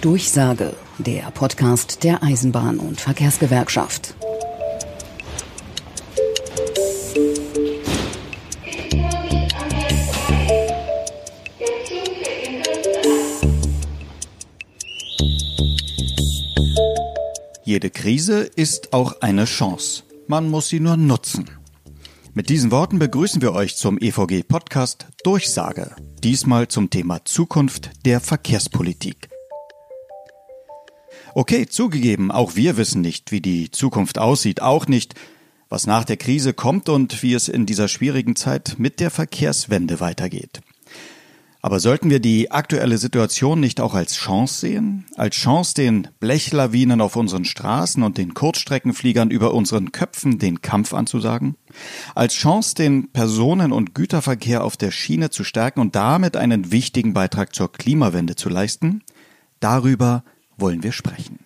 [0.00, 4.14] Durchsage, der Podcast der Eisenbahn- und Verkehrsgewerkschaft.
[17.62, 20.02] Jede Krise ist auch eine Chance.
[20.26, 21.59] Man muss sie nur nutzen.
[22.32, 25.96] Mit diesen Worten begrüßen wir euch zum EVG Podcast Durchsage.
[26.22, 29.28] Diesmal zum Thema Zukunft der Verkehrspolitik.
[31.34, 35.14] Okay, zugegeben, auch wir wissen nicht, wie die Zukunft aussieht, auch nicht,
[35.68, 39.98] was nach der Krise kommt und wie es in dieser schwierigen Zeit mit der Verkehrswende
[39.98, 40.60] weitergeht.
[41.62, 45.04] Aber sollten wir die aktuelle Situation nicht auch als Chance sehen?
[45.16, 50.94] Als Chance, den Blechlawinen auf unseren Straßen und den Kurzstreckenfliegern über unseren Köpfen den Kampf
[50.94, 51.56] anzusagen?
[52.14, 57.12] Als Chance, den Personen- und Güterverkehr auf der Schiene zu stärken und damit einen wichtigen
[57.12, 59.02] Beitrag zur Klimawende zu leisten?
[59.60, 60.24] Darüber
[60.56, 61.40] wollen wir sprechen.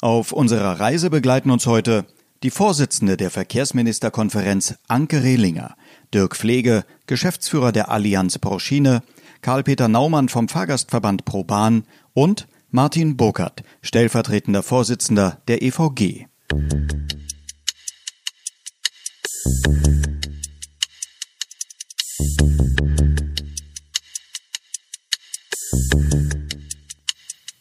[0.00, 2.06] Auf unserer Reise begleiten uns heute
[2.42, 5.76] die Vorsitzende der Verkehrsministerkonferenz Anke Rehlinger,
[6.14, 9.02] Dirk Pflege, Geschäftsführer der Allianz Proschine,
[9.42, 16.26] Karl-Peter Naumann vom Fahrgastverband ProBahn und Martin Burkhardt, stellvertretender Vorsitzender der EVG.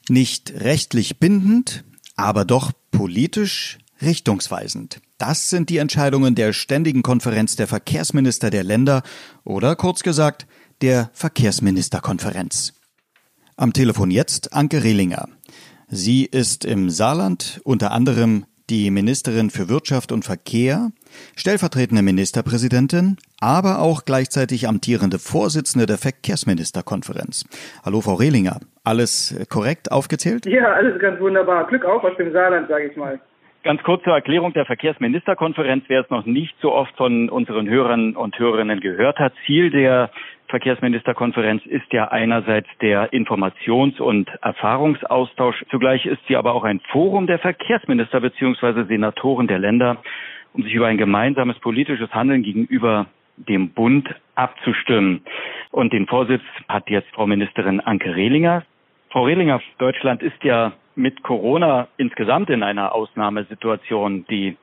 [0.10, 1.84] Nicht rechtlich bindend,
[2.16, 5.02] aber doch politisch richtungsweisend.
[5.18, 9.04] Das sind die Entscheidungen der Ständigen Konferenz der Verkehrsminister der Länder
[9.44, 10.48] oder kurz gesagt
[10.82, 12.74] der Verkehrsministerkonferenz.
[13.58, 15.28] Am Telefon jetzt Anke Rehlinger.
[15.88, 20.92] Sie ist im Saarland unter anderem die Ministerin für Wirtschaft und Verkehr,
[21.36, 27.46] stellvertretende Ministerpräsidentin, aber auch gleichzeitig amtierende Vorsitzende der Verkehrsministerkonferenz.
[27.84, 28.60] Hallo, Frau Rehlinger.
[28.84, 30.46] Alles korrekt aufgezählt?
[30.46, 31.68] Ja, alles ganz wunderbar.
[31.68, 33.20] Glück auf aus dem Saarland, sage ich mal.
[33.64, 38.16] Ganz kurz zur Erklärung der Verkehrsministerkonferenz, wer es noch nicht so oft von unseren Hörern
[38.16, 39.34] und Hörerinnen gehört hat.
[39.46, 40.12] Ziel der
[40.50, 45.64] Verkehrsministerkonferenz ist ja einerseits der Informations- und Erfahrungsaustausch.
[45.70, 48.86] Zugleich ist sie aber auch ein Forum der Verkehrsminister bzw.
[48.86, 49.98] Senatoren der Länder,
[50.54, 53.06] um sich über ein gemeinsames politisches Handeln gegenüber
[53.38, 55.22] dem Bund abzustimmen.
[55.72, 58.64] Und den Vorsitz hat jetzt Frau Ministerin Anke Rehlinger.
[59.12, 64.26] Frau Rehlinger, Deutschland ist ja mit Corona insgesamt in einer Ausnahmesituation.
[64.30, 64.58] Die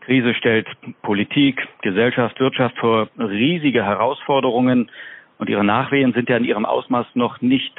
[0.00, 0.68] Krise stellt
[1.02, 4.90] Politik, Gesellschaft, Wirtschaft vor riesige Herausforderungen
[5.38, 7.74] und ihre Nachwehen sind ja in ihrem Ausmaß noch nicht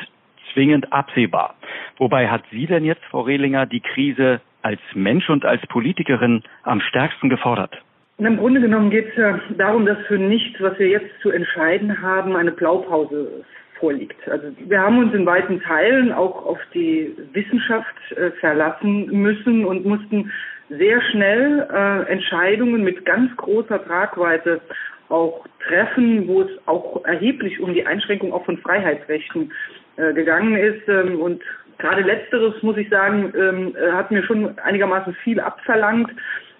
[0.53, 1.55] zwingend absehbar.
[1.97, 6.81] Wobei hat sie denn jetzt, Frau Rehlinger, die Krise als Mensch und als Politikerin am
[6.81, 7.75] stärksten gefordert?
[8.17, 12.01] Im Grunde genommen geht es ja darum, dass für nichts, was wir jetzt zu entscheiden
[12.01, 13.43] haben, eine Blaupause
[13.79, 14.27] vorliegt.
[14.29, 19.85] Also wir haben uns in weiten Teilen auch auf die Wissenschaft äh, verlassen müssen und
[19.85, 20.31] mussten
[20.69, 24.61] sehr schnell äh, Entscheidungen mit ganz großer Tragweite
[25.09, 29.51] auch treffen, wo es auch erheblich um die Einschränkung auch von Freiheitsrechten
[29.97, 30.88] äh, gegangen ist.
[30.88, 31.41] Ähm, und
[31.77, 36.11] gerade letzteres, muss ich sagen, ähm, äh, hat mir schon einigermaßen viel abverlangt.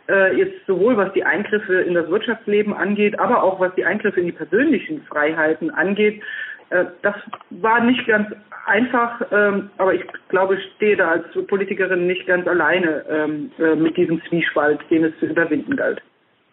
[0.08, 4.20] Äh, jetzt sowohl was die Eingriffe in das Wirtschaftsleben angeht, aber auch was die Eingriffe
[4.20, 6.22] in die persönlichen Freiheiten angeht.
[6.70, 7.16] Äh, das
[7.50, 8.28] war nicht ganz
[8.66, 13.76] einfach, ähm, aber ich glaube, ich stehe da als Politikerin nicht ganz alleine ähm, äh,
[13.76, 16.02] mit diesem Zwiespalt, den es zu überwinden galt.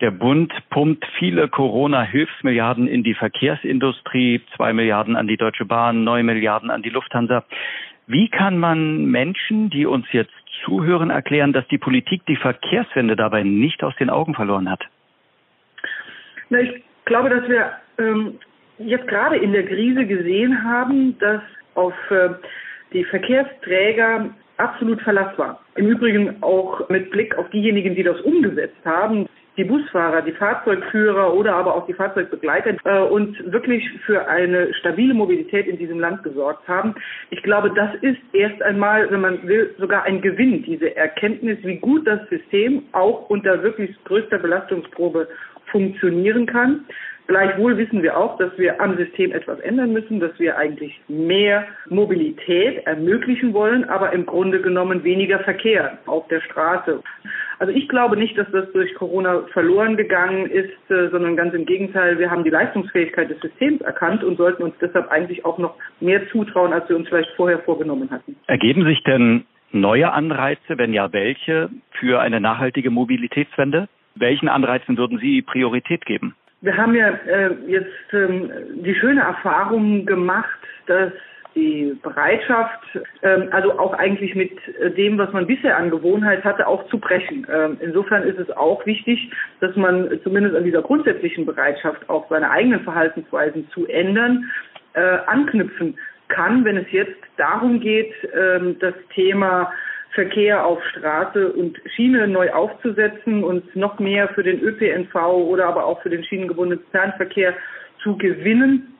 [0.02, 6.26] Der Bund pumpt viele Corona-Hilfsmilliarden in die Verkehrsindustrie, zwei Milliarden an die Deutsche Bahn, neun
[6.26, 7.44] Milliarden an die Lufthansa.
[8.08, 10.32] Wie kann man Menschen, die uns jetzt
[10.64, 14.82] zuhören, erklären, dass die Politik die Verkehrswende dabei nicht aus den Augen verloren hat?
[16.50, 18.40] Na, ich glaube, dass wir ähm,
[18.78, 21.42] jetzt gerade in der Krise gesehen haben, dass
[21.76, 22.30] auf äh,
[22.92, 25.60] die Verkehrsträger absolut Verlass war.
[25.76, 31.34] Im Übrigen auch mit Blick auf diejenigen, die das umgesetzt haben die Busfahrer, die Fahrzeugführer
[31.34, 36.22] oder aber auch die Fahrzeugbegleiter äh, und wirklich für eine stabile Mobilität in diesem Land
[36.22, 36.94] gesorgt haben.
[37.30, 41.76] Ich glaube, das ist erst einmal, wenn man will, sogar ein Gewinn, diese Erkenntnis, wie
[41.76, 45.28] gut das System auch unter wirklich größter Belastungsprobe
[45.70, 46.86] funktionieren kann.
[47.28, 51.66] Gleichwohl wissen wir auch, dass wir am System etwas ändern müssen, dass wir eigentlich mehr
[51.88, 57.00] Mobilität ermöglichen wollen, aber im Grunde genommen weniger Verkehr auf der Straße.
[57.58, 61.66] Also ich glaube nicht, dass das durch Corona verloren gegangen ist, äh, sondern ganz im
[61.66, 65.74] Gegenteil, wir haben die Leistungsfähigkeit des Systems erkannt und sollten uns deshalb eigentlich auch noch
[66.00, 68.36] mehr zutrauen, als wir uns vielleicht vorher vorgenommen hatten.
[68.46, 73.88] Ergeben sich denn neue Anreize, wenn ja welche, für eine nachhaltige Mobilitätswende?
[74.14, 76.34] Welchen Anreizen würden Sie Priorität geben?
[76.60, 78.50] Wir haben ja äh, jetzt ähm,
[78.84, 81.12] die schöne Erfahrung gemacht, dass
[81.54, 82.80] die Bereitschaft,
[83.22, 84.52] ähm, also auch eigentlich mit
[84.96, 87.46] dem, was man bisher an Gewohnheit hatte, auch zu brechen.
[87.52, 92.50] Ähm, insofern ist es auch wichtig, dass man zumindest an dieser grundsätzlichen Bereitschaft auch seine
[92.50, 94.50] eigenen Verhaltensweisen zu ändern,
[94.94, 99.72] äh, anknüpfen kann, wenn es jetzt darum geht, ähm, das Thema
[100.12, 105.86] Verkehr auf Straße und Schiene neu aufzusetzen und noch mehr für den ÖPNV oder aber
[105.86, 107.54] auch für den schienengebundenen Fernverkehr
[108.02, 108.91] zu gewinnen äh,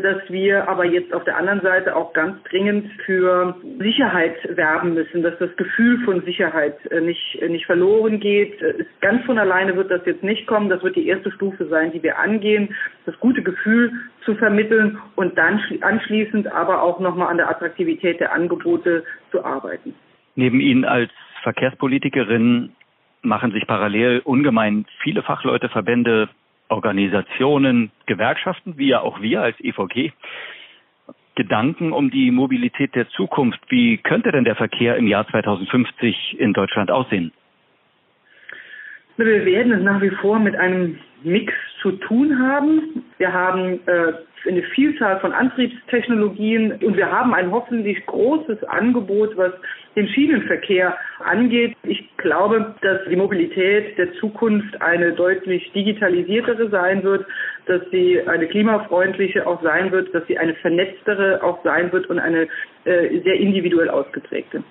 [0.00, 5.22] dass wir aber jetzt auf der anderen Seite auch ganz dringend für Sicherheit werben müssen,
[5.22, 8.58] dass das Gefühl von Sicherheit äh, nicht, äh, nicht verloren geht.
[9.00, 10.68] Ganz von alleine wird das jetzt nicht kommen.
[10.68, 12.74] Das wird die erste Stufe sein, die wir angehen,
[13.06, 13.92] das gute Gefühl
[14.24, 19.94] zu vermitteln und dann anschließend aber auch nochmal an der Attraktivität der Angebote zu arbeiten.
[20.34, 21.10] Neben Ihnen als
[21.42, 22.72] Verkehrspolitikerin
[23.22, 26.28] machen sich parallel ungemein viele Fachleute, Verbände,
[26.68, 30.12] Organisationen, Gewerkschaften, wie ja auch wir als EVG,
[31.34, 33.60] Gedanken um die Mobilität der Zukunft.
[33.68, 37.32] Wie könnte denn der Verkehr im Jahr 2050 in Deutschland aussehen?
[39.16, 43.04] Wir werden es nach wie vor mit einem Mix zu tun haben.
[43.18, 44.12] Wir haben äh,
[44.48, 49.52] eine Vielzahl von Antriebstechnologien und wir haben ein hoffentlich großes Angebot, was
[49.96, 51.76] den Schienenverkehr angeht.
[51.84, 57.26] Ich glaube, dass die Mobilität der Zukunft eine deutlich digitalisiertere sein wird,
[57.66, 62.18] dass sie eine klimafreundliche auch sein wird, dass sie eine vernetztere auch sein wird und
[62.18, 62.48] eine
[62.84, 64.62] äh, sehr individuell ausgeprägte.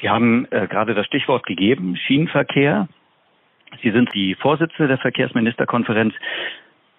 [0.00, 2.88] Sie haben äh, gerade das Stichwort gegeben, Schienenverkehr.
[3.82, 6.14] Sie sind die Vorsitzende der Verkehrsministerkonferenz.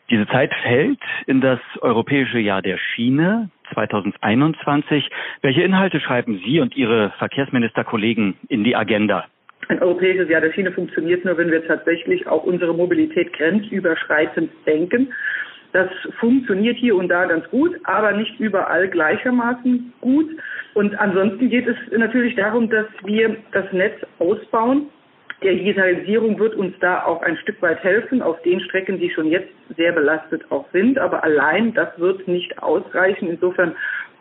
[0.10, 5.10] Diese Zeit fällt in das Europäische Jahr der Schiene 2021.
[5.42, 9.26] Welche Inhalte schreiben Sie und Ihre Verkehrsministerkollegen in die Agenda?
[9.68, 15.12] Ein europäisches Jahr der Schiene funktioniert nur, wenn wir tatsächlich auch unsere Mobilität grenzüberschreitend denken.
[15.74, 15.90] Das
[16.20, 20.30] funktioniert hier und da ganz gut, aber nicht überall gleichermaßen gut.
[20.76, 24.88] Und ansonsten geht es natürlich darum, dass wir das Netz ausbauen
[25.54, 29.50] Digitalisierung wird uns da auch ein Stück weit helfen, auf den Strecken, die schon jetzt
[29.76, 30.98] sehr belastet auch sind.
[30.98, 33.30] Aber allein das wird nicht ausreichen.
[33.30, 33.76] Insofern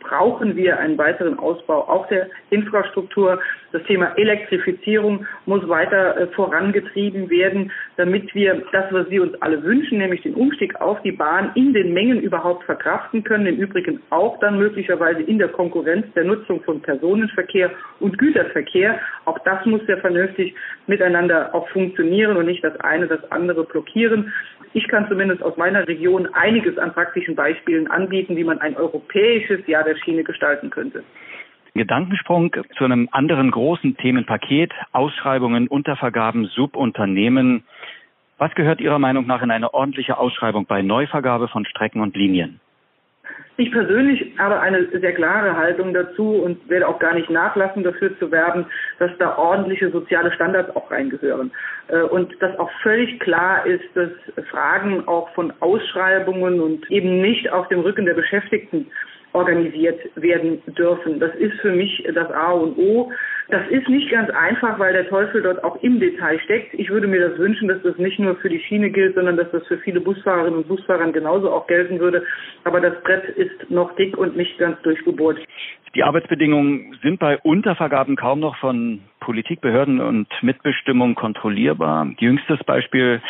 [0.04, 3.40] brauchen wir einen weiteren Ausbau auch der Infrastruktur.
[3.72, 9.62] Das Thema Elektrifizierung muss weiter äh, vorangetrieben werden, damit wir das, was Sie uns alle
[9.62, 13.46] wünschen, nämlich den Umstieg auf die Bahn in den Mengen überhaupt verkraften können.
[13.46, 19.00] Im Übrigen auch dann möglicherweise in der Konkurrenz der Nutzung von Personenverkehr und Güterverkehr.
[19.24, 20.54] Auch das muss sehr vernünftig
[20.86, 24.32] miteinander auch funktionieren und nicht das eine das andere blockieren.
[24.74, 29.64] Ich kann zumindest aus meiner Region einiges an praktischen Beispielen anbieten, wie man ein europäisches
[29.68, 31.04] Jahr der Schiene gestalten könnte.
[31.74, 37.62] Gedankensprung zu einem anderen großen Themenpaket, Ausschreibungen, Untervergaben, Subunternehmen.
[38.36, 42.60] Was gehört Ihrer Meinung nach in eine ordentliche Ausschreibung bei Neuvergabe von Strecken und Linien?
[43.56, 48.18] Ich persönlich habe eine sehr klare Haltung dazu und werde auch gar nicht nachlassen, dafür
[48.18, 48.66] zu werben,
[48.98, 51.52] dass da ordentliche soziale Standards auch reingehören.
[51.88, 54.10] Äh, und dass auch völlig klar ist, dass
[54.50, 58.86] Fragen auch von Ausschreibungen und eben nicht auf dem Rücken der Beschäftigten
[59.34, 61.20] organisiert werden dürfen.
[61.20, 63.12] Das ist für mich das A und O.
[63.48, 66.72] Das ist nicht ganz einfach, weil der Teufel dort auch im Detail steckt.
[66.74, 69.50] Ich würde mir das wünschen, dass das nicht nur für die Schiene gilt, sondern dass
[69.50, 72.24] das für viele Busfahrerinnen und Busfahrer genauso auch gelten würde.
[72.64, 75.38] Aber das Brett ist noch dick und nicht ganz durchgebohrt.
[75.94, 82.10] Die Arbeitsbedingungen sind bei Untervergaben kaum noch von Politik, Behörden und Mitbestimmung kontrollierbar.
[82.18, 83.20] Jüngstes Beispiel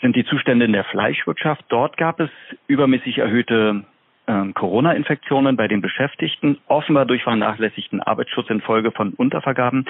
[0.00, 1.64] sind die Zustände in der Fleischwirtschaft.
[1.68, 2.30] Dort gab es
[2.68, 3.84] übermäßig erhöhte
[4.26, 9.86] ähm, Corona-Infektionen bei den Beschäftigten, offenbar durch vernachlässigten Arbeitsschutz infolge von Untervergaben.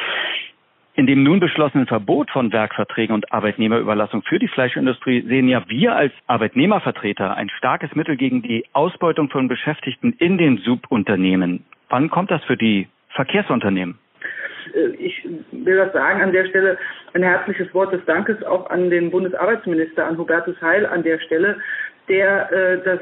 [0.97, 5.97] In dem nun beschlossenen Verbot von Werkverträgen und Arbeitnehmerüberlassung für die Fleischindustrie sehen ja wir
[5.97, 11.65] als Arbeitnehmervertreter ein starkes Mittel gegen die Ausbeutung von Beschäftigten in den Subunternehmen.
[11.89, 13.99] Wann kommt das für die Verkehrsunternehmen?
[14.73, 16.79] Äh, ich will das sagen an der Stelle,
[17.13, 21.57] ein herzliches Wort des Dankes auch an den Bundesarbeitsminister, an Hubertus Heil an der Stelle,
[22.09, 23.01] der äh, das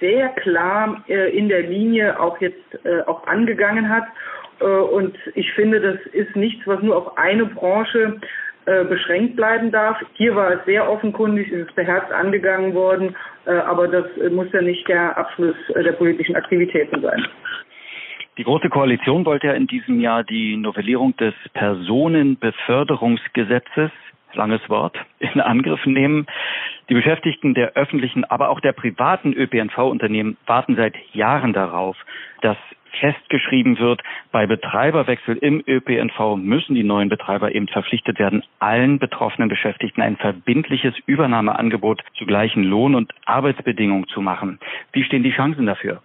[0.00, 4.04] sehr klar äh, in der Linie auch jetzt äh, auch angegangen hat.
[4.60, 8.20] Äh, und ich finde, das ist nichts, was nur auf eine Branche
[8.66, 9.96] äh, beschränkt bleiben darf.
[10.14, 14.60] Hier war es sehr offenkundig, es ist beherzt angegangen worden, äh, aber das muss ja
[14.62, 17.26] nicht der Abschluss der politischen Aktivitäten sein.
[18.36, 23.92] Die Große Koalition wollte ja in diesem Jahr die Novellierung des Personenbeförderungsgesetzes
[24.34, 26.26] langes Wort, in Angriff nehmen.
[26.88, 31.96] Die Beschäftigten der öffentlichen, aber auch der privaten ÖPNV-Unternehmen warten seit Jahren darauf,
[32.42, 32.58] dass
[33.00, 39.48] festgeschrieben wird, bei Betreiberwechsel im ÖPNV müssen die neuen Betreiber eben verpflichtet werden, allen betroffenen
[39.48, 44.58] Beschäftigten ein verbindliches Übernahmeangebot zu gleichen Lohn- und Arbeitsbedingungen zu machen.
[44.92, 46.02] Wie stehen die Chancen dafür?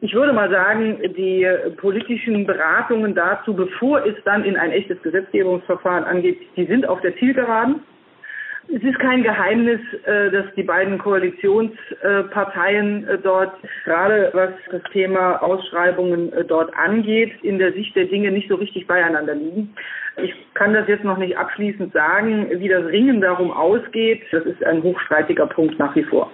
[0.00, 1.46] Ich würde mal sagen, die
[1.76, 7.16] politischen Beratungen dazu, bevor es dann in ein echtes Gesetzgebungsverfahren angeht, die sind auf der
[7.18, 7.82] Zielgeraden.
[8.68, 13.52] Es ist kein Geheimnis, äh, dass die beiden Koalitionsparteien äh, dort,
[13.84, 18.54] gerade was das Thema Ausschreibungen äh, dort angeht, in der Sicht der Dinge nicht so
[18.54, 19.74] richtig beieinander liegen.
[20.22, 24.22] Ich kann das jetzt noch nicht abschließend sagen, wie das Ringen darum ausgeht.
[24.30, 26.30] Das ist ein hochstreitiger Punkt nach wie vor.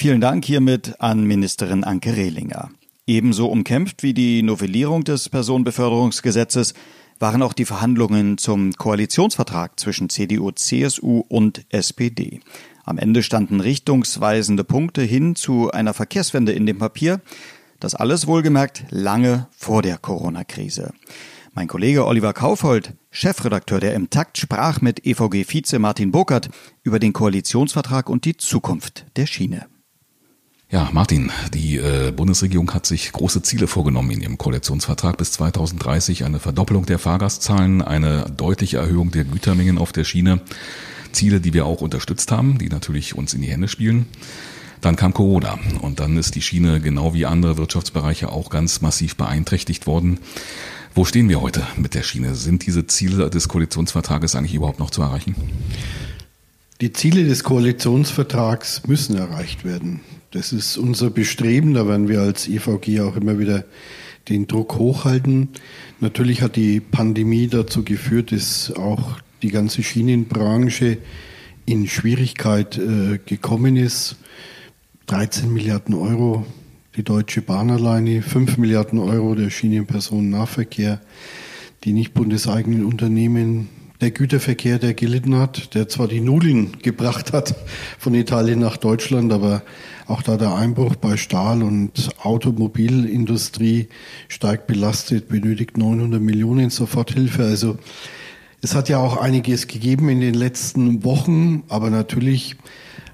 [0.00, 2.70] Vielen Dank hiermit an Ministerin Anke Rehlinger.
[3.06, 6.72] Ebenso umkämpft wie die Novellierung des Personenbeförderungsgesetzes
[7.18, 12.40] waren auch die Verhandlungen zum Koalitionsvertrag zwischen CDU, CSU und SPD.
[12.82, 17.20] Am Ende standen richtungsweisende Punkte hin zu einer Verkehrswende in dem Papier.
[17.78, 20.94] Das alles wohlgemerkt lange vor der Corona-Krise.
[21.52, 26.48] Mein Kollege Oliver Kaufhold, Chefredakteur der M-Takt, sprach mit EVG-Vize Martin Burkhardt
[26.84, 29.66] über den Koalitionsvertrag und die Zukunft der Schiene.
[30.72, 36.24] Ja, Martin, die äh, Bundesregierung hat sich große Ziele vorgenommen in ihrem Koalitionsvertrag bis 2030.
[36.24, 40.40] Eine Verdoppelung der Fahrgastzahlen, eine deutliche Erhöhung der Gütermengen auf der Schiene.
[41.10, 44.06] Ziele, die wir auch unterstützt haben, die natürlich uns in die Hände spielen.
[44.80, 49.16] Dann kam Corona und dann ist die Schiene genau wie andere Wirtschaftsbereiche auch ganz massiv
[49.16, 50.20] beeinträchtigt worden.
[50.94, 52.36] Wo stehen wir heute mit der Schiene?
[52.36, 55.34] Sind diese Ziele des Koalitionsvertrages eigentlich überhaupt noch zu erreichen?
[56.80, 60.00] Die Ziele des Koalitionsvertrags müssen erreicht werden.
[60.30, 63.64] Das ist unser Bestreben, da werden wir als EVG auch immer wieder
[64.28, 65.48] den Druck hochhalten.
[65.98, 70.98] Natürlich hat die Pandemie dazu geführt, dass auch die ganze Schienenbranche
[71.66, 74.16] in Schwierigkeit äh, gekommen ist.
[75.06, 76.46] 13 Milliarden Euro
[76.96, 81.00] die Deutsche Bahn alleine, 5 Milliarden Euro der Schienenpersonennahverkehr,
[81.84, 83.68] die nicht bundeseigenen Unternehmen
[84.00, 87.54] der Güterverkehr, der gelitten hat, der zwar die Nudeln gebracht hat
[87.98, 89.62] von Italien nach Deutschland, aber
[90.06, 93.88] auch da der Einbruch bei Stahl- und Automobilindustrie
[94.28, 97.44] stark belastet, benötigt 900 Millionen Soforthilfe.
[97.44, 97.78] Also
[98.62, 102.56] es hat ja auch einiges gegeben in den letzten Wochen, aber natürlich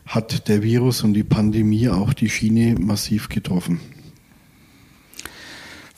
[0.07, 3.81] hat der Virus und die Pandemie auch die Schiene massiv getroffen.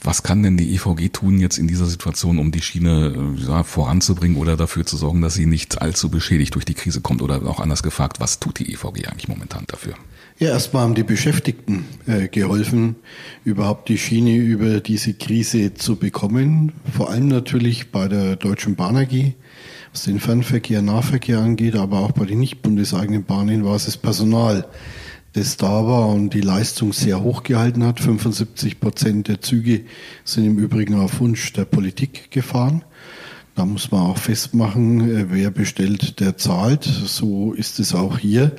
[0.09, 3.63] Was kann denn die EVG tun jetzt in dieser Situation, um die Schiene äh, ja,
[3.63, 7.21] voranzubringen oder dafür zu sorgen, dass sie nicht allzu beschädigt durch die Krise kommt?
[7.21, 9.93] Oder auch anders gefragt, was tut die EVG eigentlich momentan dafür?
[10.39, 12.97] Ja, erstmal haben die Beschäftigten äh, geholfen,
[13.45, 16.73] überhaupt die Schiene über diese Krise zu bekommen.
[16.91, 19.35] Vor allem natürlich bei der Deutschen Bahn AG,
[19.93, 23.99] was den Fernverkehr, Nahverkehr angeht, aber auch bei den nicht bundeseigenen Bahnen war es das
[23.99, 24.69] Personal,
[25.33, 28.01] das da war und die Leistung sehr hoch gehalten hat.
[28.01, 29.85] 75 Prozent der Züge
[30.25, 32.85] sind im Übrigen auf Wunsch der Politik gefahren.
[33.59, 36.85] Da muss man auch festmachen, äh, wer bestellt, der zahlt.
[36.85, 38.55] So ist es auch hier.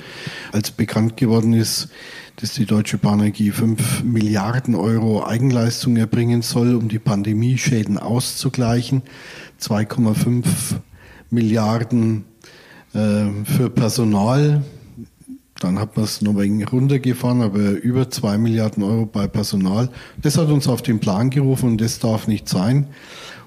[0.52, 1.88] Als bekannt geworden ist,
[2.36, 9.04] dass die Deutsche Bahn AG 5 Milliarden Euro Eigenleistung erbringen soll, um die Pandemieschäden auszugleichen.
[9.62, 10.46] 2,5
[11.30, 12.26] Milliarden
[12.94, 14.64] äh, für Personal,
[15.60, 19.89] dann hat man es noch ein wenig runtergefahren, aber über zwei Milliarden Euro bei Personal.
[20.22, 22.88] Das hat uns auf den Plan gerufen und das darf nicht sein.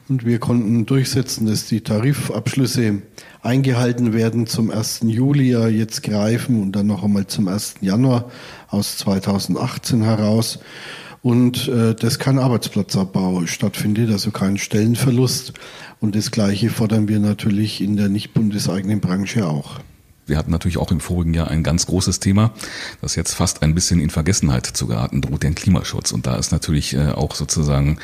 [0.09, 3.03] Und wir konnten durchsetzen, dass die Tarifabschlüsse
[3.41, 5.03] eingehalten werden zum 1.
[5.05, 7.77] Juli ja jetzt greifen und dann noch einmal zum 1.
[7.81, 8.31] Januar
[8.69, 10.59] aus 2018 heraus.
[11.23, 15.53] Und äh, dass kein Arbeitsplatzabbau stattfindet, also kein Stellenverlust.
[16.01, 19.79] Und das Gleiche fordern wir natürlich in der nicht bundeseigenen Branche auch.
[20.27, 22.53] Wir hatten natürlich auch im vorigen Jahr ein ganz großes Thema,
[23.01, 26.13] das jetzt fast ein bisschen in Vergessenheit zu geraten droht, den Klimaschutz.
[26.13, 27.99] Und da ist natürlich äh, auch sozusagen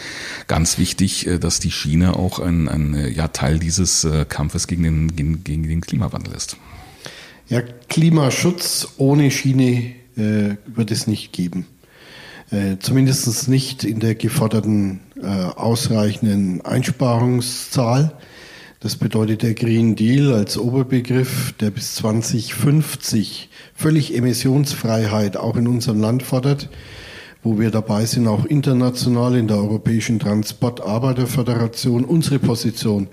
[0.46, 4.82] ganz wichtig, äh, dass die Schiene auch ein, ein äh, ja, Teil dieses Kampfes gegen
[4.82, 6.56] den, gegen, gegen den Klimawandel ist.
[7.48, 11.66] Ja, Klimaschutz ohne Schiene äh, wird es nicht geben.
[12.50, 18.12] Äh, Zumindest nicht in der geforderten äh, ausreichenden Einsparungszahl.
[18.80, 26.00] Das bedeutet der Green Deal als Oberbegriff, der bis 2050 völlig Emissionsfreiheit auch in unserem
[26.00, 26.68] Land fordert,
[27.42, 33.08] wo wir dabei sind, auch international in der Europäischen Transportarbeiterföderation unsere Position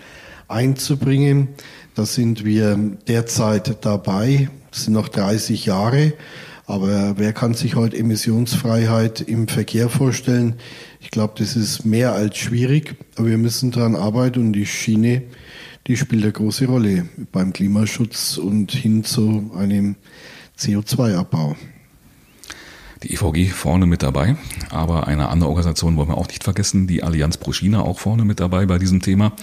[0.48, 1.48] einzubringen.
[1.95, 4.50] Da sind wir derzeit dabei.
[4.69, 6.13] Das sind noch 30 Jahre.
[6.67, 10.57] Aber wer kann sich heute Emissionsfreiheit im Verkehr vorstellen?
[11.00, 15.24] Ich glaube, das ist mehr als schwierig, aber wir müssen daran arbeiten und die Schiene,
[15.88, 19.96] die spielt eine große Rolle beim Klimaschutz und hin zu einem
[20.58, 21.56] CO2-Abbau
[23.06, 24.36] die EVG vorne mit dabei,
[24.70, 28.25] aber eine andere Organisation wollen wir auch nicht vergessen, die Allianz Pro China auch vorne
[28.25, 29.34] mit dabei bei diesem Thema.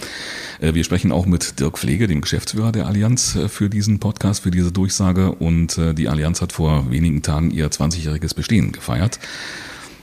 [0.59, 4.43] Äh, wir sprechen auch mit Dirk Pflege, dem Geschäftsführer der Allianz, äh, für diesen Podcast,
[4.43, 9.19] für diese Durchsage und äh, die Allianz hat vor wenigen Tagen ihr 20-jähriges Bestehen gefeiert.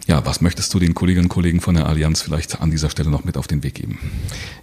[0.06, 3.10] Ja, was möchtest du den Kolleginnen und Kollegen von der Allianz vielleicht an dieser Stelle
[3.10, 3.98] noch mit auf den Weg geben?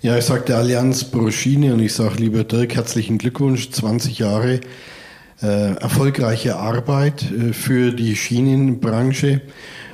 [0.01, 4.20] Ja, ich sage der Allianz Pro Schiene und ich sage lieber Dirk, herzlichen Glückwunsch, 20
[4.20, 4.60] Jahre
[5.41, 9.41] äh, erfolgreiche Arbeit äh, für die Schienenbranche.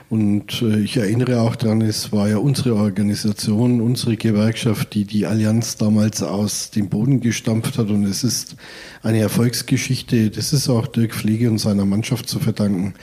[0.10, 5.26] Und äh, ich erinnere auch daran, es war ja unsere Organisation, unsere Gewerkschaft, die die
[5.26, 7.90] Allianz damals aus dem Boden gestampft hat.
[7.90, 8.56] Und es ist
[9.02, 10.30] eine Erfolgsgeschichte.
[10.30, 12.94] Das ist auch Dirk Pflege und seiner Mannschaft zu verdanken,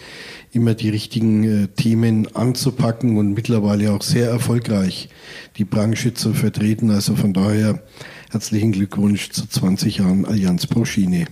[0.52, 5.08] immer die richtigen Themen anzupacken und mittlerweile auch sehr erfolgreich
[5.56, 6.90] die Branche zu vertreten.
[6.90, 7.82] Also von daher
[8.30, 11.26] herzlichen Glückwunsch zu 20 Jahren Allianz Pro Schiene.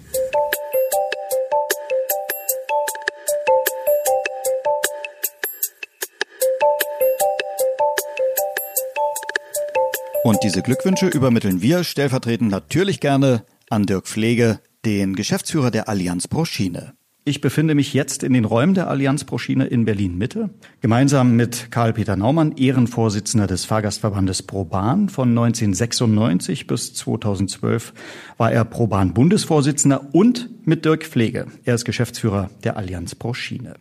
[10.28, 16.28] Und diese Glückwünsche übermitteln wir stellvertretend natürlich gerne an Dirk Pflege, den Geschäftsführer der Allianz
[16.28, 16.97] Pro Schiene.
[17.28, 20.48] Ich befinde mich jetzt in den Räumen der Allianz Pro Schiene in Berlin Mitte,
[20.80, 25.10] gemeinsam mit Karl-Peter Naumann, Ehrenvorsitzender des Fahrgastverbandes ProBahn.
[25.10, 27.92] Von 1996 bis 2012
[28.38, 31.48] war er ProBahn Bundesvorsitzender und mit Dirk Pflege.
[31.66, 33.74] Er ist Geschäftsführer der Allianz Pro Schiene.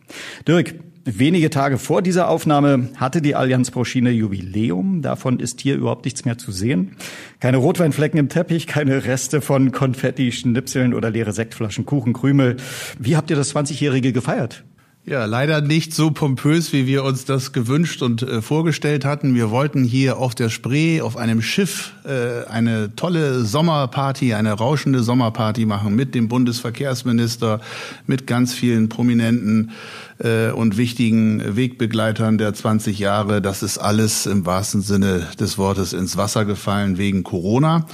[0.46, 0.74] Dirk,
[1.10, 5.00] Wenige Tage vor dieser Aufnahme hatte die Allianz Pro Schiene Jubiläum.
[5.00, 6.96] Davon ist hier überhaupt nichts mehr zu sehen.
[7.40, 12.58] Keine Rotweinflecken im Teppich, keine Reste von Konfetti, Schnipseln oder leere Sektflaschen, Kuchen, Krümel.
[12.98, 14.64] Wie habt ihr das 20-Jährige gefeiert?
[15.08, 19.34] Ja, leider nicht so pompös, wie wir uns das gewünscht und äh, vorgestellt hatten.
[19.34, 25.02] Wir wollten hier auf der Spree, auf einem Schiff, äh, eine tolle Sommerparty, eine rauschende
[25.02, 27.62] Sommerparty machen mit dem Bundesverkehrsminister,
[28.06, 29.70] mit ganz vielen Prominenten
[30.18, 33.40] äh, und wichtigen Wegbegleitern der 20 Jahre.
[33.40, 37.86] Das ist alles im wahrsten Sinne des Wortes ins Wasser gefallen wegen Corona.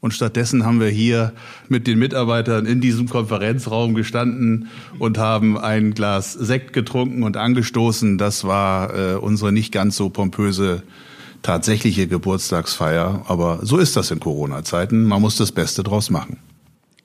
[0.00, 1.32] Und stattdessen haben wir hier
[1.68, 8.16] mit den Mitarbeitern in diesem Konferenzraum gestanden und haben ein Glas Sekt getrunken und angestoßen.
[8.16, 10.82] Das war äh, unsere nicht ganz so pompöse
[11.42, 13.24] tatsächliche Geburtstagsfeier.
[13.28, 15.04] Aber so ist das in Corona-Zeiten.
[15.04, 16.38] Man muss das Beste draus machen.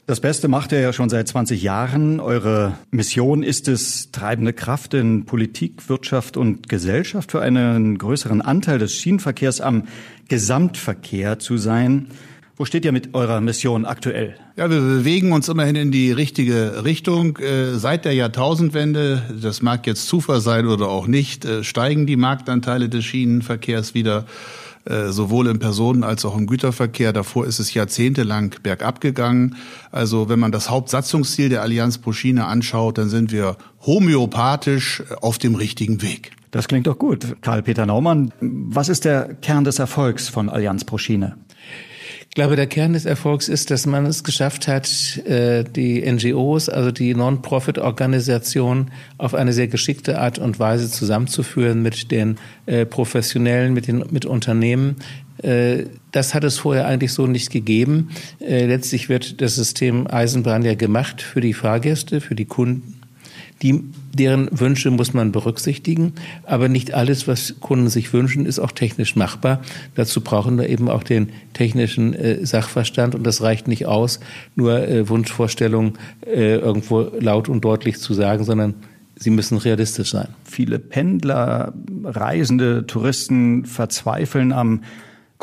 [0.07, 2.19] Das Beste macht ihr ja schon seit 20 Jahren.
[2.19, 8.77] Eure Mission ist es, treibende Kraft in Politik, Wirtschaft und Gesellschaft für einen größeren Anteil
[8.77, 9.85] des Schienenverkehrs am
[10.27, 12.07] Gesamtverkehr zu sein.
[12.57, 14.35] Wo steht ihr mit eurer Mission aktuell?
[14.55, 17.37] Ja, wir bewegen uns immerhin in die richtige Richtung.
[17.37, 22.15] Äh, seit der Jahrtausendwende, das mag jetzt Zufall sein oder auch nicht, äh, steigen die
[22.15, 24.25] Marktanteile des Schienenverkehrs wieder
[24.85, 27.11] äh, sowohl im Personen- als auch im Güterverkehr.
[27.11, 29.57] Davor ist es jahrzehntelang bergab gegangen.
[29.91, 35.39] Also wenn man das Hauptsatzungsziel der Allianz pro Schiene anschaut, dann sind wir homöopathisch auf
[35.39, 36.31] dem richtigen Weg.
[36.51, 37.35] Das klingt doch gut.
[37.41, 41.35] Karl-Peter Naumann, was ist der Kern des Erfolgs von Allianz pro Schiene?
[42.35, 44.89] Ich glaube, der Kern des Erfolgs ist, dass man es geschafft hat,
[45.25, 52.11] äh, die NGOs, also die Non-Profit-Organisationen, auf eine sehr geschickte Art und Weise zusammenzuführen mit
[52.11, 54.97] den äh, Professionellen, mit den mit Unternehmen.
[55.43, 58.09] Äh, das hat es vorher eigentlich so nicht gegeben.
[58.41, 62.99] Letztlich wird das System Eisenbahn ja gemacht für die Fahrgäste, für die Kunden.
[63.61, 66.13] Die, deren Wünsche muss man berücksichtigen,
[66.43, 69.61] aber nicht alles, was Kunden sich wünschen, ist auch technisch machbar.
[69.95, 74.19] Dazu brauchen wir eben auch den technischen äh, Sachverstand und das reicht nicht aus,
[74.55, 75.93] nur äh, Wunschvorstellungen
[76.25, 78.75] äh, irgendwo laut und deutlich zu sagen, sondern
[79.15, 80.27] sie müssen realistisch sein.
[80.43, 84.81] Viele Pendler, Reisende, Touristen verzweifeln am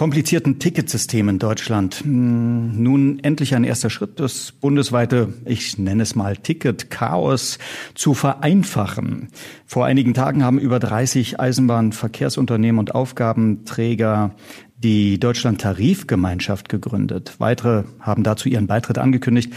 [0.03, 2.01] komplizierten Ticketsystem in Deutschland.
[2.03, 7.61] Hm, nun endlich ein erster Schritt, das bundesweite, ich nenne es mal Ticket-Chaos
[7.95, 9.29] zu vereinfachen.
[9.65, 14.35] Vor einigen Tagen haben über 30 Eisenbahnverkehrsunternehmen und Aufgabenträger
[14.77, 17.37] die Deutschland-Tarifgemeinschaft gegründet.
[17.39, 19.53] Weitere haben dazu ihren Beitritt angekündigt.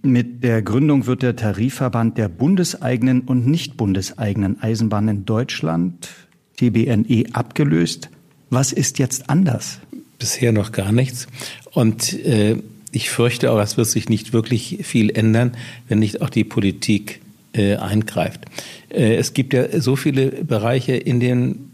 [0.00, 6.08] Mit der Gründung wird der Tarifverband der bundeseigenen und nicht bundeseigenen Eisenbahnen in Deutschland,
[6.56, 8.08] TBNE, abgelöst.
[8.50, 9.78] Was ist jetzt anders?
[10.18, 11.26] Bisher noch gar nichts.
[11.72, 12.56] Und äh,
[12.92, 15.56] ich fürchte auch, es wird sich nicht wirklich viel ändern,
[15.88, 17.20] wenn nicht auch die Politik
[17.52, 18.44] äh, eingreift.
[18.88, 21.70] Äh, es gibt ja so viele Bereiche in den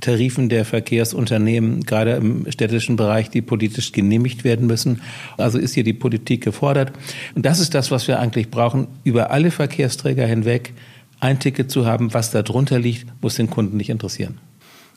[0.00, 5.00] Tarifen der Verkehrsunternehmen, gerade im städtischen Bereich, die politisch genehmigt werden müssen.
[5.36, 6.92] Also ist hier die Politik gefordert.
[7.34, 10.72] Und das ist das, was wir eigentlich brauchen, über alle Verkehrsträger hinweg
[11.20, 12.12] ein Ticket zu haben.
[12.12, 14.38] Was da drunter liegt, muss den Kunden nicht interessieren.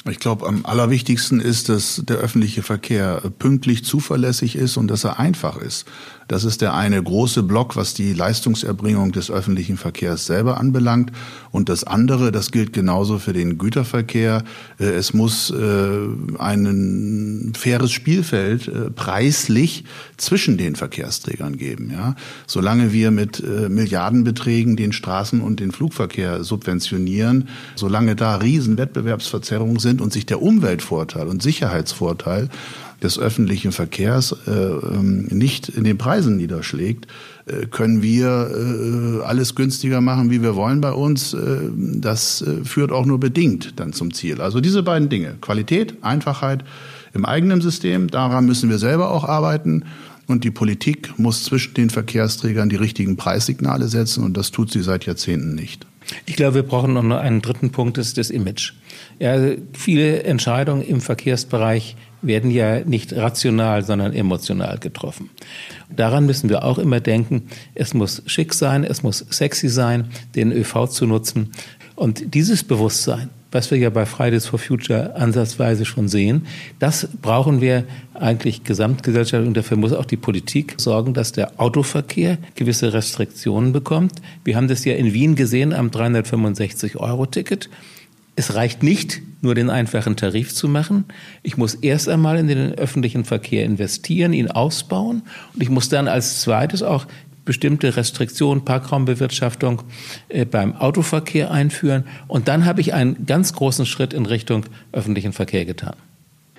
[0.09, 5.19] Ich glaube, am allerwichtigsten ist, dass der öffentliche Verkehr pünktlich, zuverlässig ist und dass er
[5.19, 5.85] einfach ist.
[6.27, 11.11] Das ist der eine große Block, was die Leistungserbringung des öffentlichen Verkehrs selber anbelangt.
[11.51, 14.43] Und das andere, das gilt genauso für den Güterverkehr.
[14.77, 15.89] Äh, es muss äh,
[16.37, 19.85] ein faires Spielfeld äh, preislich
[20.17, 21.91] zwischen den Verkehrsträgern geben.
[21.91, 22.15] Ja?
[22.45, 30.13] Solange wir mit Milliardenbeträgen den Straßen- und den Flugverkehr subventionieren, solange da Riesenwettbewerbsverzerrungen sind und
[30.13, 32.49] sich der Umweltvorteil und Sicherheitsvorteil
[33.01, 37.07] des öffentlichen Verkehrs äh, ähm, nicht in den Preisen niederschlägt,
[37.45, 41.33] äh, können wir äh, alles günstiger machen, wie wir wollen bei uns.
[41.33, 44.41] Äh, das äh, führt auch nur bedingt dann zum Ziel.
[44.41, 46.63] Also diese beiden Dinge, Qualität, Einfachheit
[47.13, 49.83] im eigenen System, daran müssen wir selber auch arbeiten.
[50.25, 54.81] Und die Politik muss zwischen den Verkehrsträgern die richtigen Preissignale setzen und das tut sie
[54.81, 55.85] seit Jahrzehnten nicht.
[56.25, 58.73] Ich glaube, wir brauchen noch einen dritten Punkt, das ist das Image.
[59.19, 59.35] Ja,
[59.73, 65.29] viele Entscheidungen im Verkehrsbereich werden ja nicht rational, sondern emotional getroffen.
[65.89, 70.51] Daran müssen wir auch immer denken, es muss schick sein, es muss sexy sein, den
[70.51, 71.51] ÖV zu nutzen.
[71.95, 76.47] Und dieses Bewusstsein, was wir ja bei Fridays for Future ansatzweise schon sehen,
[76.79, 82.37] das brauchen wir eigentlich gesamtgesellschaftlich und dafür muss auch die Politik sorgen, dass der Autoverkehr
[82.55, 84.13] gewisse Restriktionen bekommt.
[84.43, 87.69] Wir haben das ja in Wien gesehen am 365-Euro-Ticket.
[88.35, 91.05] Es reicht nicht, nur den einfachen Tarif zu machen.
[91.43, 96.07] Ich muss erst einmal in den öffentlichen Verkehr investieren, ihn ausbauen und ich muss dann
[96.07, 97.05] als zweites auch
[97.47, 99.81] bestimmte Restriktionen, Parkraumbewirtschaftung
[100.29, 102.03] äh, beim Autoverkehr einführen.
[102.27, 105.95] Und dann habe ich einen ganz großen Schritt in Richtung öffentlichen Verkehr getan.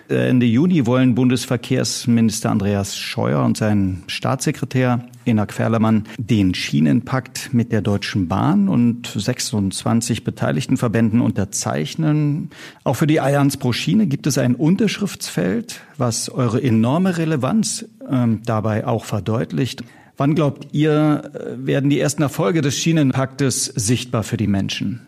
[0.08, 7.70] Äh, Ende Juni wollen Bundesverkehrsminister Andreas Scheuer und sein Staatssekretär Enak Ferlemann den Schienenpakt mit
[7.70, 12.50] der Deutschen Bahn und 26 beteiligten Verbänden unterzeichnen.
[12.84, 18.40] Auch für die Allianz pro Schiene gibt es ein Unterschriftsfeld, was eure enorme Relevanz ähm,
[18.46, 19.84] dabei auch verdeutlicht.
[20.18, 25.06] Wann glaubt ihr, äh, werden die ersten Erfolge des Schienenpaktes sichtbar für die Menschen?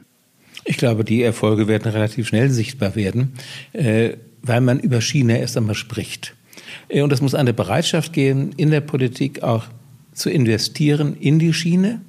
[0.64, 3.32] Ich glaube, die Erfolge werden relativ schnell sichtbar werden.
[3.72, 6.34] Äh, weil man über Schiene erst einmal spricht.
[6.88, 9.66] Äh, und es muss eine Bereitschaft geben, in der Politik auch
[10.12, 12.00] zu investieren in die Schiene,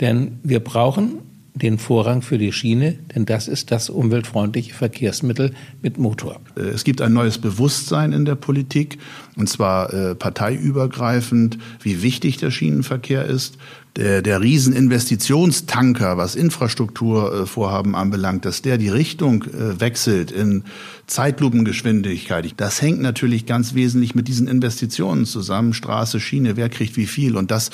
[0.00, 1.20] denn wir brauchen
[1.54, 6.40] den Vorrang für die Schiene, denn das ist das umweltfreundliche Verkehrsmittel mit Motor.
[6.54, 8.98] Es gibt ein neues Bewusstsein in der Politik,
[9.40, 13.56] und zwar äh, parteiübergreifend, wie wichtig der Schienenverkehr ist
[13.96, 20.64] der, der Rieseninvestitionstanker, was Infrastrukturvorhaben anbelangt, dass der die Richtung äh, wechselt in
[21.06, 22.54] Zeitlupengeschwindigkeit.
[22.56, 25.74] Das hängt natürlich ganz wesentlich mit diesen Investitionen zusammen.
[25.74, 27.36] Straße, Schiene, wer kriegt wie viel?
[27.36, 27.70] Und das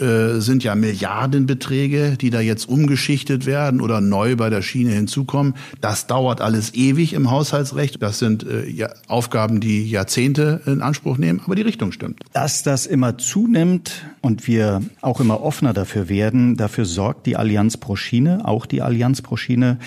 [0.00, 5.54] äh, sind ja Milliardenbeträge, die da jetzt umgeschichtet werden oder neu bei der Schiene hinzukommen.
[5.80, 8.02] Das dauert alles ewig im Haushaltsrecht.
[8.02, 12.20] Das sind äh, ja, Aufgaben, die Jahrzehnte in Anspruch nehmen, aber die Richtung stimmt.
[12.32, 16.56] Dass das immer zunimmt und wir auch immer offener dafür werden.
[16.56, 19.78] Dafür sorgt die Allianz pro Schiene, auch die Allianz pro Schiene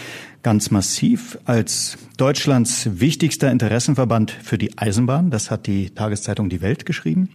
[0.44, 5.32] ganz massiv als Deutschlands wichtigster Interessenverband für die Eisenbahn.
[5.32, 7.30] Das hat die Tageszeitung Die Welt geschrieben.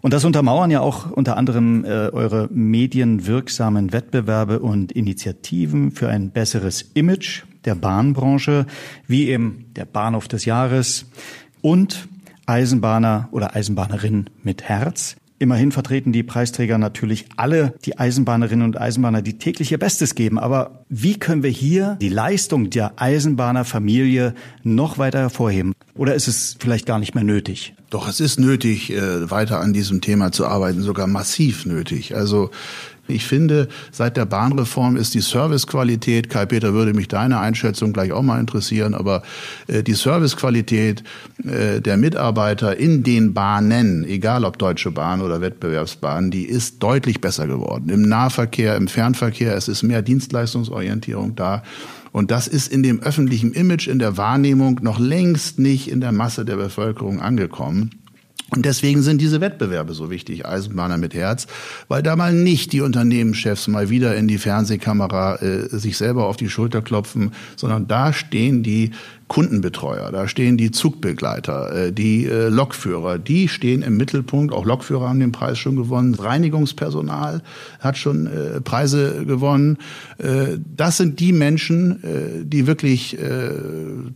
[0.00, 6.30] Und das untermauern ja auch unter anderem äh, eure medienwirksamen Wettbewerbe und Initiativen für ein
[6.30, 8.66] besseres Image der Bahnbranche,
[9.06, 11.06] wie eben der Bahnhof des Jahres
[11.60, 12.08] und
[12.50, 15.14] Eisenbahner oder Eisenbahnerin mit Herz.
[15.38, 20.38] Immerhin vertreten die Preisträger natürlich alle die Eisenbahnerinnen und Eisenbahner, die täglich ihr Bestes geben.
[20.38, 24.34] Aber wie können wir hier die Leistung der Eisenbahnerfamilie
[24.64, 25.72] noch weiter hervorheben?
[25.94, 27.74] Oder ist es vielleicht gar nicht mehr nötig?
[27.88, 32.14] Doch, es ist nötig, äh, weiter an diesem Thema zu arbeiten, sogar massiv nötig.
[32.16, 32.50] Also
[33.10, 38.22] ich finde, seit der Bahnreform ist die Servicequalität, Kai-Peter würde mich deine Einschätzung gleich auch
[38.22, 39.22] mal interessieren, aber
[39.66, 41.02] äh, die Servicequalität
[41.44, 47.20] äh, der Mitarbeiter in den Bahnen, egal ob Deutsche Bahn oder Wettbewerbsbahn, die ist deutlich
[47.20, 47.88] besser geworden.
[47.90, 51.62] Im Nahverkehr, im Fernverkehr, es ist mehr Dienstleistungsorientierung da.
[52.12, 56.12] Und das ist in dem öffentlichen Image, in der Wahrnehmung noch längst nicht in der
[56.12, 57.99] Masse der Bevölkerung angekommen.
[58.50, 61.46] Und deswegen sind diese Wettbewerbe so wichtig, Eisenbahner mit Herz,
[61.88, 66.36] weil da mal nicht die Unternehmenschefs mal wieder in die Fernsehkamera äh, sich selber auf
[66.36, 68.90] die Schulter klopfen, sondern da stehen die
[69.30, 74.52] Kundenbetreuer, da stehen die Zugbegleiter, äh, die äh, Lokführer, die stehen im Mittelpunkt.
[74.52, 76.16] Auch Lokführer haben den Preis schon gewonnen.
[76.16, 77.40] Reinigungspersonal
[77.78, 79.78] hat schon äh, Preise gewonnen.
[80.76, 83.16] Das sind die Menschen, die wirklich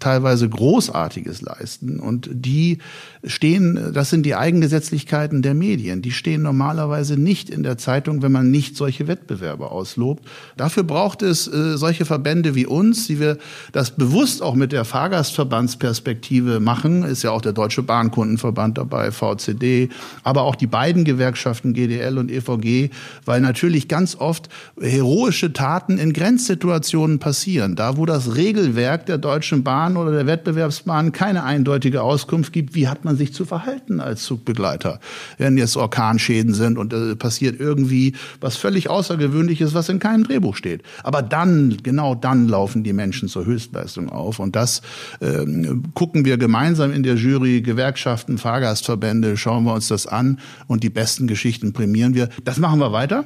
[0.01, 2.79] teilweise Großartiges leisten und die
[3.25, 6.03] stehen, das sind die Eigengesetzlichkeiten der Medien.
[6.03, 10.25] Die stehen normalerweise nicht in der Zeitung, wenn man nicht solche Wettbewerbe auslobt.
[10.59, 13.39] Dafür braucht es solche Verbände wie uns, die wir
[13.73, 19.91] das bewusst auch mit der Fahrgastverbandsperspektive machen, ist ja auch der Deutsche Bahnkundenverband dabei, VCD,
[20.23, 22.89] aber auch die beiden Gewerkschaften GDL und EVG,
[23.27, 24.49] weil natürlich ganz oft
[24.81, 27.77] heroische Taten in Grenzsituationen passieren.
[27.77, 32.89] Da, wo das Regelwerk der Deutschen Bahn oder der Wettbewerbsbahn keine eindeutige Auskunft gibt, wie
[32.89, 35.01] hat man sich zu verhalten als Zugbegleiter,
[35.37, 40.57] wenn jetzt Orkanschäden sind und äh, passiert irgendwie was völlig Außergewöhnliches, was in keinem Drehbuch
[40.57, 40.83] steht.
[41.03, 44.39] Aber dann, genau dann laufen die Menschen zur Höchstleistung auf.
[44.39, 44.81] Und das
[45.95, 50.91] gucken wir gemeinsam in der Jury, Gewerkschaften, Fahrgastverbände, schauen wir uns das an und die
[50.91, 52.29] besten Geschichten prämieren wir.
[52.45, 53.25] Das machen wir weiter.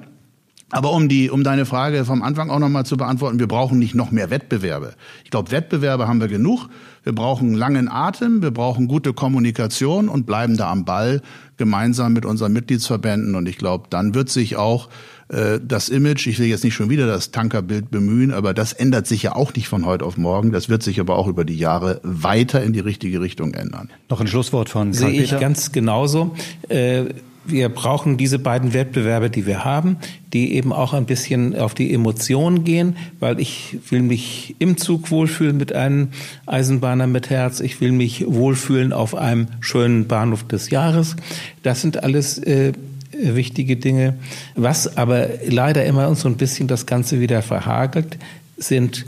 [0.71, 3.95] Aber um die, um deine Frage vom Anfang auch nochmal zu beantworten, wir brauchen nicht
[3.95, 4.95] noch mehr Wettbewerbe.
[5.25, 6.69] Ich glaube, Wettbewerbe haben wir genug.
[7.05, 11.23] Wir brauchen langen Atem, wir brauchen gute Kommunikation und bleiben da am Ball
[11.59, 13.35] gemeinsam mit unseren Mitgliedsverbänden.
[13.35, 14.89] Und ich glaube, dann wird sich auch
[15.29, 19.07] äh, das Image, ich will jetzt nicht schon wieder das Tankerbild bemühen, aber das ändert
[19.07, 20.53] sich ja auch nicht von heute auf morgen.
[20.53, 23.91] Das wird sich aber auch über die Jahre weiter in die richtige Richtung ändern.
[24.09, 26.35] Noch ein Schlusswort von Sehe ich ganz genauso.
[26.69, 27.07] Äh,
[27.49, 29.97] wir brauchen diese beiden Wettbewerbe, die wir haben,
[30.33, 35.11] die eben auch ein bisschen auf die Emotionen gehen, weil ich will mich im Zug
[35.11, 36.09] wohlfühlen mit einem
[36.47, 37.61] Eisenbahner mit Herz.
[37.61, 41.17] Ich will mich wohlfühlen auf einem schönen Bahnhof des Jahres.
[41.63, 42.73] Das sind alles äh,
[43.13, 44.15] wichtige Dinge.
[44.55, 48.19] Was aber leider immer uns so ein bisschen das Ganze wieder verhagelt,
[48.57, 49.07] sind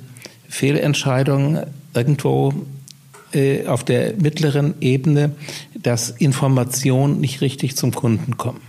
[0.49, 1.61] Fehlentscheidungen
[1.95, 2.55] irgendwo
[3.33, 5.33] äh, auf der mittleren Ebene,
[5.83, 8.61] dass Informationen nicht richtig zum Kunden kommen.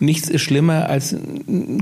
[0.00, 1.14] Nichts ist schlimmer, als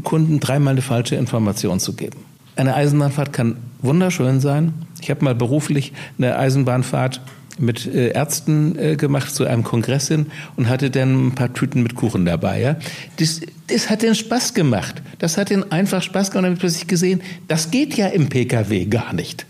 [0.02, 2.18] Kunden dreimal eine falsche Information zu geben.
[2.56, 4.74] Eine Eisenbahnfahrt kann wunderschön sein.
[5.00, 7.20] Ich habe mal beruflich eine Eisenbahnfahrt
[7.58, 11.82] mit äh, Ärzten äh, gemacht zu einem Kongress hin und hatte dann ein paar Tüten
[11.82, 12.60] mit Kuchen dabei.
[12.60, 12.76] Ja?
[13.18, 15.02] Das, das hat den Spaß gemacht.
[15.18, 16.46] Das hat den einfach Spaß gemacht.
[16.46, 19.46] Damit plötzlich gesehen, das geht ja im PKW gar nicht.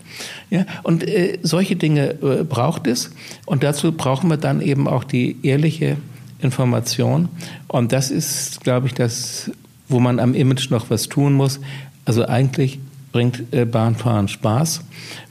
[0.49, 0.65] Ja?
[0.83, 3.11] Und äh, solche Dinge äh, braucht es.
[3.45, 5.97] Und dazu brauchen wir dann eben auch die ehrliche
[6.39, 7.29] Information.
[7.67, 9.51] Und das ist, glaube ich, das,
[9.89, 11.59] wo man am Image noch was tun muss.
[12.05, 12.79] Also eigentlich
[13.11, 14.81] bringt äh, Bahnfahren Spaß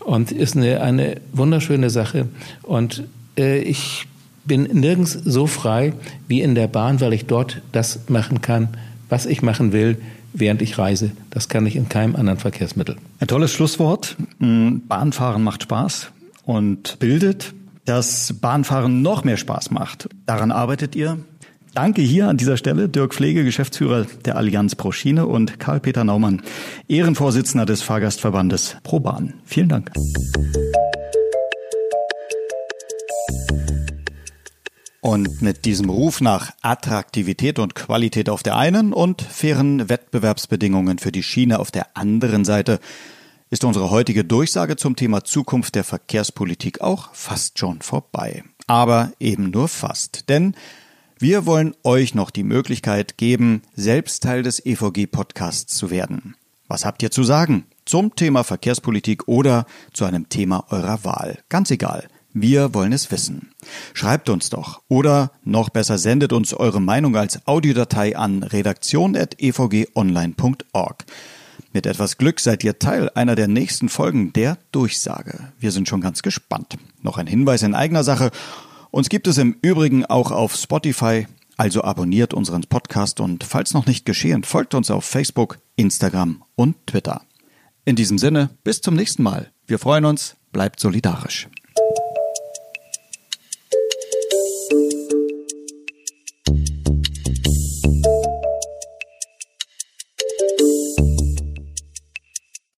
[0.00, 2.28] und ist eine, eine wunderschöne Sache.
[2.62, 3.04] Und
[3.38, 4.06] äh, ich
[4.44, 5.92] bin nirgends so frei
[6.28, 8.68] wie in der Bahn, weil ich dort das machen kann,
[9.08, 9.98] was ich machen will,
[10.32, 11.12] während ich reise.
[11.30, 12.96] Das kann ich in keinem anderen Verkehrsmittel.
[13.20, 14.16] Ein tolles Schlusswort.
[14.38, 16.08] Mm, Bahnfahren macht Spaß
[16.44, 20.08] und bildet, dass Bahnfahren noch mehr Spaß macht.
[20.26, 21.18] Daran arbeitet ihr.
[21.76, 26.40] Danke hier an dieser Stelle Dirk Pflege, Geschäftsführer der Allianz Pro Schiene und Karl-Peter Naumann,
[26.88, 29.34] Ehrenvorsitzender des Fahrgastverbandes ProBahn.
[29.44, 29.92] Vielen Dank.
[35.02, 41.12] Und mit diesem Ruf nach Attraktivität und Qualität auf der einen und fairen Wettbewerbsbedingungen für
[41.12, 42.80] die Schiene auf der anderen Seite
[43.50, 48.44] ist unsere heutige Durchsage zum Thema Zukunft der Verkehrspolitik auch fast schon vorbei.
[48.66, 50.30] Aber eben nur fast.
[50.30, 50.54] Denn
[51.18, 56.36] wir wollen euch noch die Möglichkeit geben, selbst Teil des EVG-Podcasts zu werden.
[56.68, 61.38] Was habt ihr zu sagen zum Thema Verkehrspolitik oder zu einem Thema eurer Wahl?
[61.48, 62.06] Ganz egal.
[62.34, 63.52] Wir wollen es wissen.
[63.94, 71.04] Schreibt uns doch oder noch besser sendet uns eure Meinung als Audiodatei an redaktion.evgonline.org.
[71.72, 75.50] Mit etwas Glück seid ihr Teil einer der nächsten Folgen der Durchsage.
[75.58, 76.76] Wir sind schon ganz gespannt.
[77.00, 78.30] Noch ein Hinweis in eigener Sache.
[78.96, 81.26] Uns gibt es im Übrigen auch auf Spotify,
[81.58, 86.76] also abonniert unseren Podcast und falls noch nicht geschehen, folgt uns auf Facebook, Instagram und
[86.86, 87.20] Twitter.
[87.84, 89.52] In diesem Sinne, bis zum nächsten Mal.
[89.66, 91.46] Wir freuen uns, bleibt solidarisch.